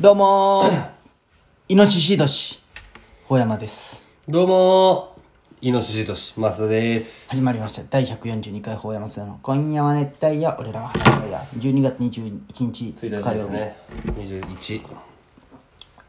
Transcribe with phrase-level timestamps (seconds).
[0.00, 0.90] どうもー、
[1.70, 2.60] イノシシ年、
[3.24, 4.06] ほ山です。
[4.28, 7.28] どうもー、イノシシとし、マスダです。
[7.28, 7.82] 始まりました。
[7.90, 11.40] 第142回ほ山さんの今夜は熱帯夜、俺らは熱帯夜。
[11.58, 12.40] 12月21
[12.72, 13.32] 日1日火曜日。
[13.32, 13.76] ですね。
[14.06, 14.82] 21。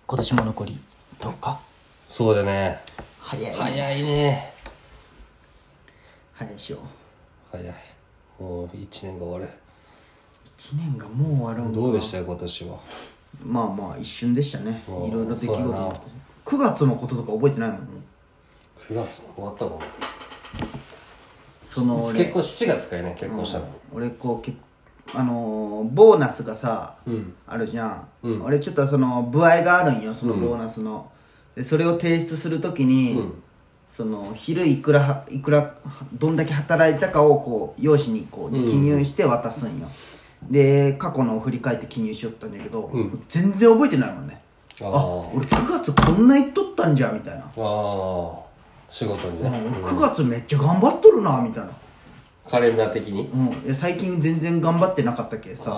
[0.05, 0.79] 今年も残り
[1.19, 1.59] 10日？
[2.07, 2.83] そうだね。
[3.19, 3.57] 早いね。
[3.57, 4.53] 早いね。
[6.35, 6.77] 早いでしょ。
[7.51, 7.73] 早い。
[8.39, 9.51] もう1年が終わる。
[10.59, 12.77] 1年がもう終わるんかどうでしたよ、今年は。
[13.45, 14.83] まあまあ一瞬でしたね。
[14.87, 16.01] うんいろいろ出来事そうやなもあったし
[16.45, 17.79] 9月のこととか覚えてないもん。
[17.79, 19.79] 9月終わったもん。
[21.67, 23.65] その俺結婚7月かいね、結婚したの。
[23.93, 24.53] 俺こうけ
[25.13, 27.33] あのーボーナスがさ、うん。
[27.47, 31.11] あるじゃん、俺ちょっとその部合があるんよそのボーナスの、
[31.55, 33.21] でそれを提出するときに、
[33.91, 35.75] その昼いくらはいくら
[36.13, 39.87] どんだけ働いたかをこう用紙にこう記入して渡すんよ、
[40.43, 42.91] で過去のを振り返って記入しよったんだけど、
[43.27, 44.41] 全然覚えてないもんね。
[44.81, 44.85] あ
[45.35, 48.37] 俺9月こんな言っとったんじゃみたいな、あー、
[48.87, 49.49] 仕事にね。
[49.49, 51.71] 俺9月めっちゃ頑張っとるなみたいな。
[52.49, 53.27] カレンダー的に？
[53.27, 55.71] うん、いや最近全然頑張ってなかったけさ。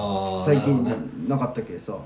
[0.45, 0.83] 最近
[1.27, 1.97] なかったけさ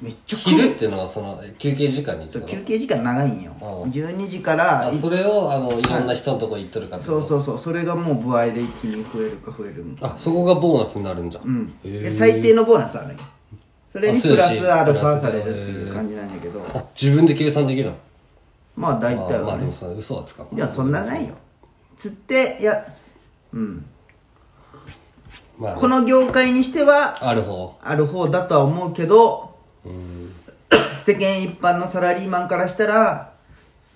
[0.00, 3.56] めっちゃ昼っていうのはその休憩時間に行ったの休憩時間長いんよ。
[3.60, 7.58] あ12時からあそれをあのいろんな人のとこ行っとるかってそうそうそう。
[7.58, 10.14] それがもう部合で一気に増えるか増えるんか。
[10.14, 11.40] あそこがボーナスになるんじゃ。
[11.40, 11.74] ん、うん。
[11.84, 13.16] へーで最低のボーナスあるんよ
[13.86, 16.60] それにプラスアルファされるっていう感じなんだけど。
[16.74, 17.96] あ自分で計算できるの？
[18.76, 19.44] まあ大あ体はね。
[19.44, 20.54] まあでもさ嘘はつかん。
[20.54, 21.34] いやそんなないよ。
[21.96, 22.86] つっていや
[23.54, 23.86] うん。
[25.58, 27.78] まあね、この業界にしてはある方。
[27.82, 29.45] ある方だとは思うけど
[30.98, 33.32] 世間一般のサラリーマンからしたら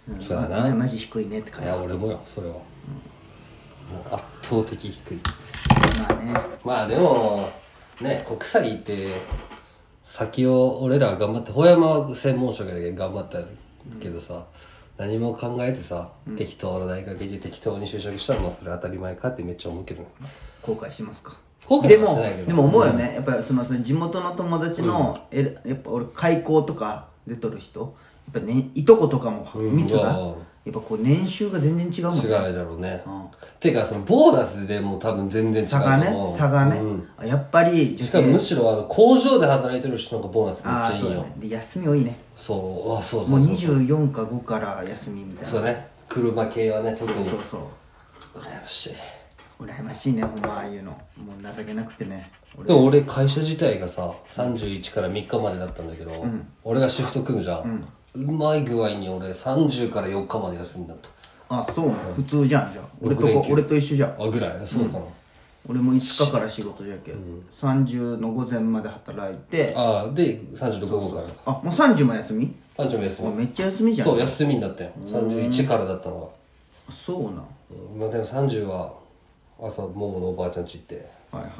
[0.08, 0.58] うんそうやな。
[0.60, 1.66] まあマジ低いねって感じ。
[1.66, 2.62] いや俺もよそれは、も
[4.10, 5.20] う圧倒的低い。
[5.98, 6.34] まあね。
[6.64, 7.48] まあでも
[8.00, 9.08] ね国際行って
[10.02, 13.38] 先を俺らは頑張って法山は専門職で頑張った
[14.00, 14.46] けどさ、
[14.96, 20.02] 何も考えてさ、適当な大学行って適当に就職したらまあそれ当たり前かってめっちゃ思うけど。
[20.02, 20.08] ね
[20.62, 21.36] 後悔しますか？
[21.82, 22.16] でも
[22.46, 27.94] でも思うよね、やっぱりそのその地元の友達の、えやっぱ俺開校とか出とる人
[28.32, 33.00] やっぱねいとことかも密が、うんやっぱこう年収が全然違うもん違うねだろうね、ん。
[33.58, 41.22] ていうかそのボーナスでもう多分全然違うと差がね差がね、うんあやっぱりしかもむしろあの工場で働いてる人の方がボーナスめっちゃいいよ。
[41.22, 41.32] ね。
[41.38, 42.18] で休み多いね。
[42.36, 42.94] そう。
[42.94, 43.40] あそうそもう。
[43.40, 45.50] うそう24か5から休みみたいな。
[45.50, 45.88] そうね。
[46.10, 47.24] 車系はね特に。
[47.24, 47.60] そうそう。
[48.38, 48.94] 羨ましい
[49.60, 50.90] 羨ましいねほんまああいうの。
[50.90, 50.98] も
[51.38, 52.32] う情けなくてね。
[52.56, 52.68] 俺。
[52.68, 56.24] でも俺会社自体がさ31から3日までだったんだけど、
[56.64, 61.10] 俺がシフト組むじゃん、うまい具合に俺30から4日まで休みだった
[61.58, 62.14] あそうなの？
[62.14, 62.84] 普通じゃんじゃあ。
[63.02, 64.16] 俺と俺と一緒じゃん。
[64.18, 64.66] あぐらい。
[64.66, 65.04] そうかな、
[65.68, 67.12] 俺も5日から仕事じゃけ、
[67.60, 69.74] 30の午前まで働いて。
[69.76, 71.52] あああで30の午後から。
[71.52, 73.28] もう30も休み？30も休み。
[73.28, 74.08] あめっちゃ休みじゃん。
[74.08, 76.26] そう休みになったよ31からだったのが。
[76.88, 77.34] あそうなん。
[77.98, 78.99] まあでも30は
[79.62, 81.10] 朝もものおばあちゃんち行って。
[81.32, 81.52] はいはい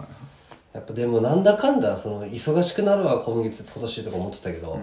[0.72, 4.78] やっぱでもなんだかんだその忙しくなるわ今月今年とか思ってたけど、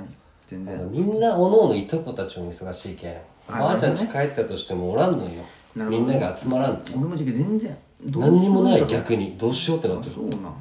[0.45, 0.91] 全然。
[0.91, 3.15] みんなおのおのいとこたちも忙しいけん。
[3.47, 5.29] おばあちゃん家帰ったとしてもおらんのよ。
[5.75, 10.11] みんなが集まらん俺も時期全然どう何にもないするんだろ逆にどうしようってなってる。
[10.11, 10.35] うそうな。
[10.35, 10.53] んやっ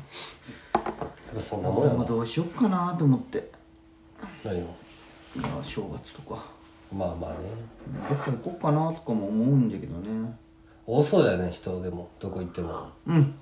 [1.35, 3.51] ぱそんなもんやもどうしよっかなと思って。
[4.45, 4.59] 何を？
[4.59, 4.69] いや
[5.65, 6.45] 正月とか。
[6.97, 7.37] まあまあね。
[8.09, 10.33] どっか行こうかなとかも思うんだけどね
[10.87, 12.89] 多そうだよね人でもどこ行っても。
[13.07, 13.35] うん。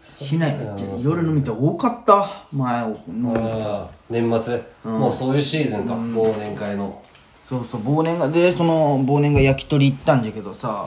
[0.00, 0.56] しない。
[1.02, 2.46] 夜飲みって多かった。
[2.52, 5.94] 前飲みああ年末もうそういうシーズンか。
[5.94, 7.02] 忘年会の。
[7.44, 10.86] そうそう忘年がでその忘年が焼き鳥行ったんじゃけどさ、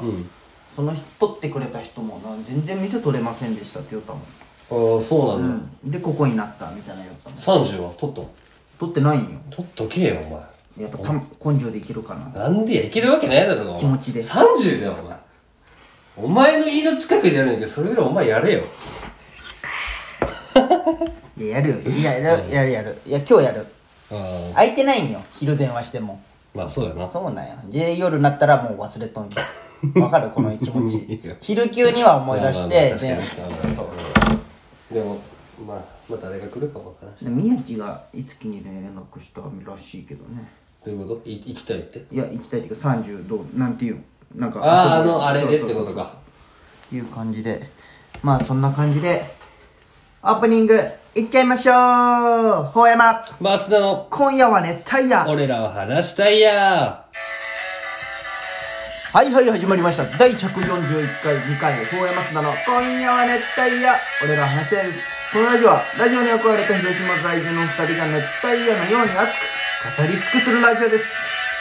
[0.75, 7.66] その人取ってくれた人もな全然店取れませんでしたって言ったもん、ああそうなんだ、でここになったみたいな言ったもん。
[7.66, 7.90] 30は？
[7.97, 8.31] 取っと
[8.80, 9.30] 取ってないんよ。
[9.50, 10.30] 取っとけよお
[10.78, 10.85] 前。
[10.85, 12.25] やっぱた根性でいけるかな。
[12.28, 14.24] なんでやいけるわけないだろ気持ちで。
[14.24, 15.18] 30だよお前
[16.18, 18.64] お前の家の近くでやるんだけどそれぐらいお前やれよ。
[21.38, 21.78] いややるよ。
[21.80, 22.98] いややるやるやる。
[23.08, 23.66] いや今日やる。
[24.12, 25.22] あ空いてないんよ。
[25.34, 26.22] 昼電話しても。
[26.56, 27.10] あまあそうやな。
[27.10, 27.56] そうなんよ。
[27.69, 29.31] で夜になったらもう忘れとんよ。
[30.02, 31.19] わかるこの気持ち。
[31.40, 33.18] 昼休には思い出してまあまあで確かに。
[33.18, 33.81] 確かにそ
[34.92, 35.18] うでも
[35.66, 35.78] まあ
[36.10, 40.52] また誰が来るかもわからんしで宮地がいつきに連絡したらしいけどね。
[40.86, 41.30] どういうこと？
[41.30, 42.06] い行きたいって？
[42.12, 43.57] いや行きたいっていうか30どう？
[43.57, 44.04] なんていう
[44.36, 46.13] なんかあー遊ぶあのあれでってことか。
[46.94, 47.69] いう感じで。
[48.24, 49.22] まあそんな感じで
[50.24, 50.75] オープニング
[51.16, 51.72] いっちゃいましょ
[52.62, 52.63] う。
[52.66, 53.25] ほうやま。
[53.39, 55.30] マスダの今夜は熱帯夜。
[55.30, 57.06] 俺らを話したいや。
[59.13, 60.06] はいはい始まりました。
[60.18, 63.89] 第141回2回ほうやますだの今夜は熱帯夜。
[64.24, 65.04] 俺ら話したいです。
[65.33, 71.04] このラジオはラジオに憧れた広島在住の2人が熱帯夜のように熱く語り尽くするラジオです。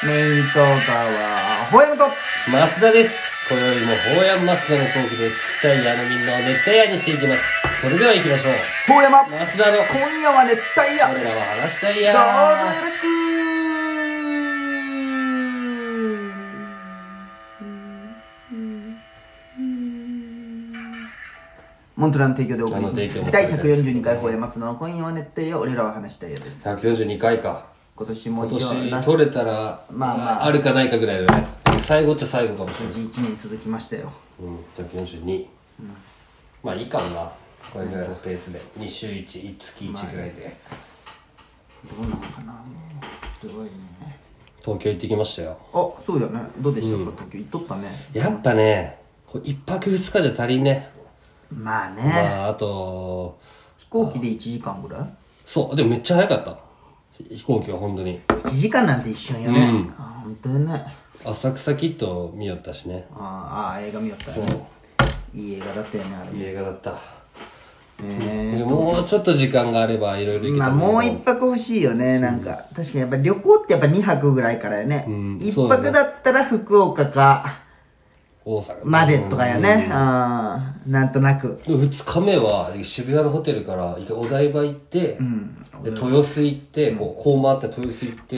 [0.06, 2.04] メイントーカーはホヤムと。
[2.50, 3.14] 増田です。
[3.48, 7.42] 今宵もホーヤンマスダのトークで聞きたいあのみんなを熱帯夜にしていきます。
[7.80, 8.54] それでは行きましょう。
[8.92, 9.22] ホヤマ。
[9.22, 9.78] 増田の。
[9.86, 11.14] 今夜は熱帯夜。
[11.14, 12.18] 俺らは話したいどうやぞ
[12.74, 13.06] よろしく。
[21.94, 24.74] モントラン提供でお送りします第142回放映松野の。
[24.74, 26.40] 今夜は熱帯夜俺らは話したいよ。
[26.40, 27.66] です142回か。
[27.94, 30.46] 今年も今年取れたら、まあまあ。
[30.46, 31.59] あるかないかぐらいだね。
[31.90, 32.94] 最後っちゃ最後かもしれない。
[32.98, 35.44] 1年続きましたようん、142。
[36.62, 37.32] まあいいかもな。
[37.72, 38.60] これぐらいのペースで。
[38.78, 40.56] 2週1、1月1ぐらいで。
[41.98, 42.62] どうなのかな
[43.34, 43.70] すごいね
[44.64, 45.58] 東京行ってきましたよ。
[45.72, 49.00] あそうだねどうでしたか、東京行っとったねやっぱね、
[49.42, 50.92] 一泊二日じゃ足りんね。
[51.50, 53.36] まあね、まあ、あと、
[53.78, 55.14] 飛行機で1時間ぐらい？
[55.44, 56.56] そう、でもめっちゃ早かった。
[57.34, 58.20] 飛行機は本当に。
[58.28, 60.84] 1時間なんて一瞬よね、うんあ本当よね
[61.24, 63.06] 浅草キッド見よったしね。
[63.12, 64.66] ああ映画見よったそね
[65.34, 66.92] いい映画だったよねあれいい映画だった。
[68.02, 72.64] ねでもうちょっと時間があればいろいろ行けまあたんだけどもう一泊欲しいよねなんか。
[72.74, 77.60] 確かにやっぱ旅行ってやっぱ2泊ぐらいからよねん一そうだね泊だったら福岡か
[78.42, 79.84] 大阪までとかやね。
[79.84, 79.90] うん。
[80.90, 81.60] なんとなく。
[81.66, 85.18] で2日目は渋谷のホテルからお台場行って、
[85.82, 88.36] で豊洲行って、こうこう回って豊洲行って、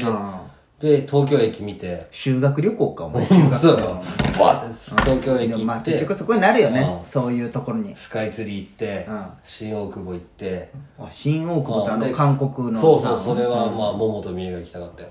[0.83, 2.07] で東京駅見て。
[2.11, 3.25] 修学旅行かお前。
[3.31, 3.77] 中学そう。
[3.77, 3.83] 生。
[3.83, 3.95] の
[4.39, 4.75] バーって
[5.05, 6.81] 東京駅行って、結局そこになるよね。
[6.99, 7.05] うん。
[7.05, 7.95] そういうところに。
[7.97, 9.27] スカイツリー行って、うん。
[9.45, 15.09] 新大久保行って、あ新大久保ってあので韓国のそうそうそれはまあ桃と美恵が行きたかったよ。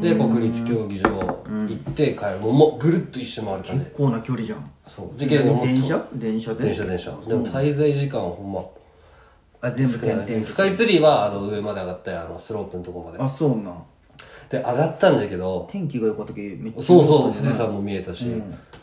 [0.00, 2.38] で国立競技場行って帰る。
[2.38, 3.84] もうぐるっと一周回る感じ。
[3.84, 4.70] 結構な距離じゃん。
[4.86, 5.18] そう。
[5.18, 6.02] でけど電車？
[6.14, 6.64] 電車で？
[6.64, 7.10] 電車電車。
[7.26, 8.62] でも滞在時間はほんま
[9.60, 12.20] あ全部点々スカイツリーはあの上まで上がったよ。
[12.20, 13.22] あのスロープのとこまで。
[13.22, 13.82] あそうなん
[14.50, 18.26] で上がったんだけど天気が良かった時めっちゃそうそう富士山も見えたし、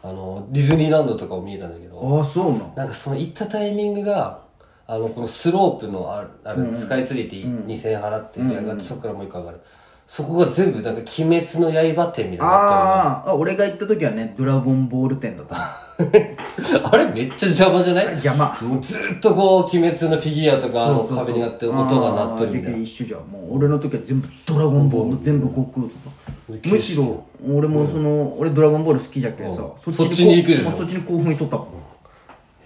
[0.01, 4.47] あのディズニーランドとかも見えたんだけどあそうなんなんかその行ったタイミングが
[4.87, 7.35] あのこのスロープのあるあるスカイツリーって
[7.67, 9.59] 2000円払って上がってそこからもう一個上がる
[10.07, 15.57] そこが全部なんか鬼滅の刃店みたいになあーあ俺が行った時はねドラゴンボール店だった。
[16.91, 18.05] あれめっちゃ邪魔じゃない？
[18.11, 18.55] 邪魔。
[18.81, 22.77] ずっとこう鬼滅のフィギュアとかあの壁にあって音が鳴っとるみたいな。
[22.77, 23.21] 一緒じゃん。
[23.21, 25.95] もう俺の時は全部ドラゴンボール全部悟空とか。
[26.65, 30.71] むしろ俺もその俺ドラゴンボール好きじゃけさそそっちに行くでしょ。
[30.71, 31.67] そっちに興奮しとったもん。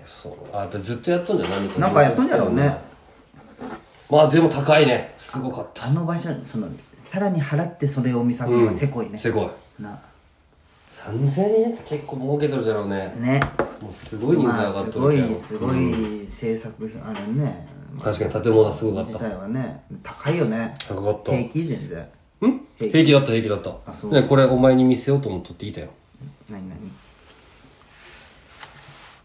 [0.05, 0.33] そう。
[0.53, 1.79] あやっぱずっとやっとんじゃん何か。
[1.79, 2.77] なんかやっとんやろうね
[4.11, 5.13] まあでも高いね。
[5.17, 5.87] すごかった。
[5.87, 6.67] あの場所その
[6.97, 9.17] さらに払ってそれを見さすのがせこいね。
[9.17, 9.49] せこ
[9.79, 9.81] い。
[9.81, 9.99] な。
[10.91, 13.13] 3000円って結構儲けとるじゃろうね。
[13.17, 13.39] ね。
[13.81, 17.67] もうすごい人数上まあがっすごいとるけど、すごい制作費あれね
[18.03, 20.75] 確かに建物はすごかっ自た体はね高いよね。
[20.87, 21.31] 高かった。
[21.31, 22.01] 平気全然。
[22.01, 22.05] ん？
[22.77, 23.11] 平気。
[23.13, 23.73] だった平気だった。
[23.89, 24.11] あそう。
[24.11, 25.87] ねこれお前に見せようと思っとっていいたよ。
[26.49, 26.77] 何何？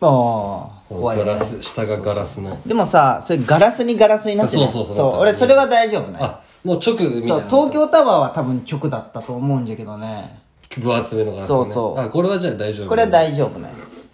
[0.01, 1.31] ああ怖いガね。
[1.33, 2.59] ラス下がガラスの。
[2.67, 5.21] でもさそれガラスにガラスになってるそうそうそう。
[5.21, 6.19] 俺それは大丈夫ね。
[6.21, 10.41] あもう直みたいそうな東京タワーは多分直だったと思うんじゃけどね。
[10.81, 12.01] 分厚めのガラス、ね、そうそう。
[12.01, 12.89] あこれはじゃあ大丈夫。
[12.89, 13.69] これは大丈夫ね。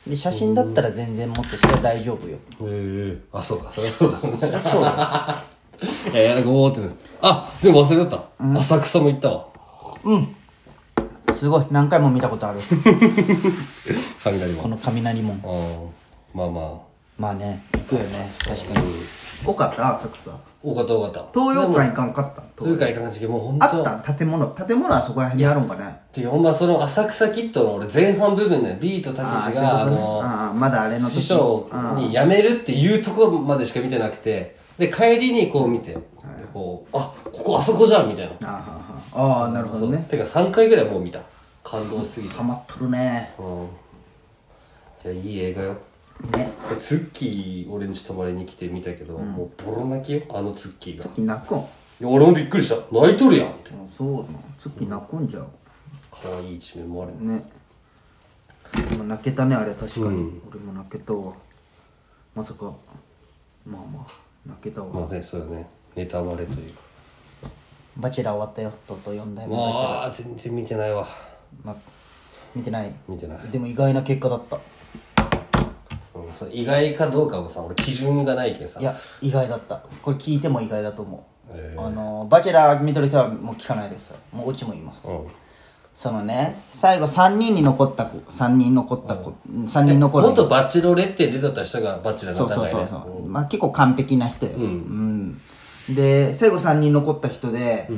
[0.06, 2.36] で写真だったら全然もっとそれは大丈夫よ。
[2.36, 3.18] へえ。
[3.32, 3.70] あそうか。
[3.70, 4.36] そりゃそうだね。
[4.38, 4.82] そりゃそう。
[4.82, 4.88] よ
[6.14, 6.92] えー、なんかおーってなる。
[7.20, 9.46] あでも忘れてた、浅草も行ったわ。
[11.34, 11.64] すごい。
[11.70, 12.60] 何回も見たことある。
[14.22, 14.62] 雷も。
[14.62, 15.40] この雷門。
[15.44, 16.01] あー
[16.34, 16.92] まあまあ。
[17.18, 18.86] まあね行くよね確かに。
[19.44, 19.92] 多かった？
[19.92, 20.30] 浅草。
[20.62, 21.40] 多かった多かった。
[21.40, 22.42] 東洋館行かんかった？
[22.58, 24.14] 東海感じもう本あ当った？
[24.14, 24.48] 建物？
[24.48, 26.00] 建物はそこら辺にあるんかね？
[26.14, 31.16] でほんまその浅草キッドの俺前半部分ねビートたけしがあのああまだあれの時。
[31.16, 36.00] 師匠に辞めるっていうところまでしか見てなくてで帰りにこう見て、で
[36.52, 38.48] こうあここあそこじゃんみたいな。
[38.48, 38.64] あ
[39.14, 40.06] あああああなるほどね。
[40.08, 41.20] てか3回ぐらいもう見た。
[41.62, 42.34] 感動しすぎて。
[42.34, 43.32] ハマっとるね。
[43.38, 45.12] うん。
[45.12, 45.76] いやいい映画よ
[46.30, 46.52] ね。
[46.80, 50.22] ツッキー俺に泊まりに来て見たけど、もうボロ泣きよ。
[50.30, 51.02] あのツッキーが。
[51.02, 51.58] さっき泣くん？
[51.58, 51.62] い
[52.00, 52.76] や俺もびっくりした。
[52.90, 53.50] 泣いとるやん。
[53.50, 54.26] ってあそうなの。
[54.58, 55.46] さっき泣くんじゃん
[56.10, 57.12] 可愛い一面もある。
[57.20, 57.44] ね。
[58.90, 60.42] でも泣けたねあれ確かに、うん。
[60.50, 61.32] 俺も泣けたわ。
[62.34, 62.72] まさか。
[63.66, 64.06] まあまあ
[64.46, 65.68] 泣けたわ、まあねそうよね。
[65.94, 66.80] ネタバレというか。
[67.98, 68.72] バチェラー終わったよ。
[68.88, 69.92] とうとう4代目バチェラー。
[69.92, 71.06] まあ全然見てないわ。
[71.62, 71.76] ま
[72.56, 72.92] 見てない。
[73.06, 73.38] 見てない。
[73.50, 74.56] でも意外な結果だった。
[74.56, 74.62] うん
[76.32, 78.80] そう意外かどうかもさ俺基準がないけどさ。
[78.80, 79.82] いや意外だった。
[80.02, 81.76] これ聞いても意外だと思う、え。
[81.78, 85.26] あのバチェラー見てる人はもう聞かないですもうオチも言います、うん。
[85.94, 88.18] そのね最後3人に残った子。
[88.30, 89.34] 3人残った子。
[89.50, 90.28] 3人残る。
[90.28, 92.86] 元バチロレッテに出とった人がバチェラーにそうなったんだよね。
[92.86, 95.38] そうそうそう、まあ結構完璧な人よ、うん。
[95.94, 97.88] で最後3人残った人で、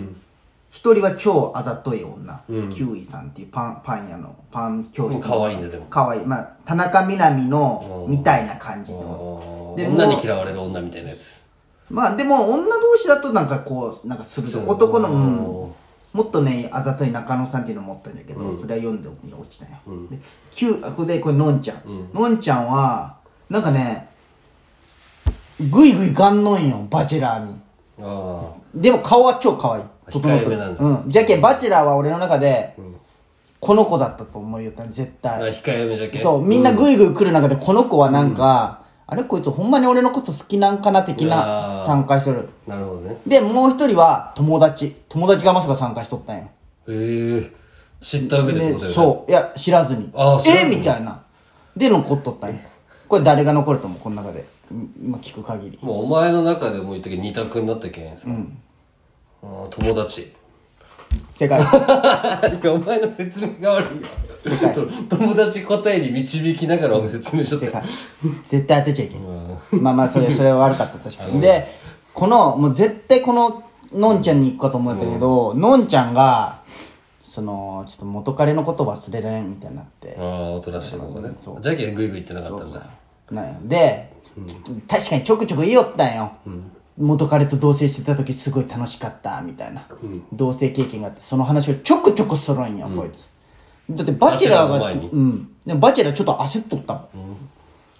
[0.75, 5.19] 一1人は超あざとい女、キウイさんっていうパンパン屋のパン教室の。
[5.19, 5.87] うん可愛いんだよでも。
[5.89, 6.27] 可愛い。
[6.27, 9.77] まあ田中みな実のみたいな感じの。
[9.79, 11.41] 女に嫌われる女みたいなやつ。
[11.89, 15.37] まあでも女同士だとなんかこうなんかする男の、うん、
[16.13, 19.79] もっとねあざとい中野さんっていうのもおったんだけど、それは読んで落ちたよ、
[20.11, 20.19] で
[20.51, 23.17] キュあこれでこれのんちゃん、のんちゃんは
[23.49, 24.09] なんかね
[25.71, 27.61] グイグイいかんのんよバチェラーに。
[28.03, 30.77] あでも顔は超可愛い整ってる。
[30.79, 31.05] うん。
[31.07, 32.75] じゃけバチェラーは俺の中で、
[33.61, 42.49] この子だったと思いよった絶あ対控えめじゃけそうみんなグイグイ来る中でこの子はなんか、あれこいつほんまに俺のこと好きなんかな的うな参加しとる。
[42.67, 43.19] なるほどね。
[43.27, 44.97] で、もう一人は友達。
[45.09, 46.45] 友達がまさか参加しとったんよ。
[46.89, 47.53] へえ
[48.01, 48.95] 知った上でってでことだよね。
[48.95, 49.31] そう。
[49.31, 50.11] いや、知らずに。
[50.15, 50.75] あー知らずに。
[50.75, 50.79] え？
[50.79, 51.23] みたいな。
[51.77, 52.57] で、残っとったんよ。
[53.09, 53.99] これ誰が残ると思う？
[53.99, 54.45] この中で。
[54.71, 55.79] うん今聞く限り。
[55.83, 58.47] もうお前の中でも言ったけど二択になったけんさ、あー
[59.71, 60.33] 友達。
[61.33, 61.61] 正解。
[62.71, 64.07] お前の説明が悪いよ。
[65.09, 67.83] と友達答えに導きながらお前説明しとった。
[68.43, 69.83] 絶対当てちゃいけん。
[69.83, 71.41] まあまあ、それ、それは悪かった、確かに。
[71.41, 71.67] で、
[72.13, 76.59] この、もう絶対この、のんちゃんに行くかと思ったけど、のんちゃんが、
[77.23, 80.17] その、ちょっと元彼のこと忘れれんみたいになって。
[80.19, 81.35] ああおとなしいのがね。
[81.61, 82.87] じゃけんグイグイってなかったんだ。
[83.31, 84.11] なんよで、
[84.89, 86.33] 確かにちょくちょく言いよったんよ、
[86.97, 89.87] 元彼と同棲してた時すごい楽しかったみたいな、
[90.33, 93.29] 同棲経験があってその話をちょくちょくするんよ、こいつ。
[93.91, 95.49] だってバチェラーがうん。
[95.67, 97.37] でもバチェラーちょっと焦っとったもん、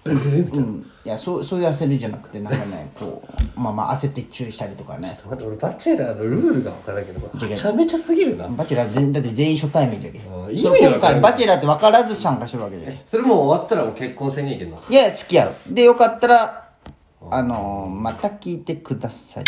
[0.07, 0.59] ええみたいな。
[0.59, 0.91] うん。
[1.05, 5.21] いやそうそういう焦りじゃなくてなんかねこうまあまあ焦って注意したりとかね。
[5.27, 8.49] 待って俺バチェラーのルールが分からんけどめちゃめちゃすぎるな。
[8.49, 15.55] バチェラー全だって全員初対面じゃけあ意味それ今回バチェラーって分からず参加してるわけじゃけそれもう終わったらもう結婚せんにいけんのいや付き合う。
[15.69, 16.64] でよかったら
[17.37, 19.45] あのまた聞いてください。